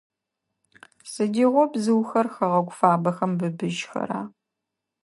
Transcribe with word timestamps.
Сыдигъо 1.11 1.63
бзыухэр 1.71 2.27
хэгъэгу 2.33 2.75
фабэхэм 2.77 3.31
быбыжьхэра? 3.39 4.21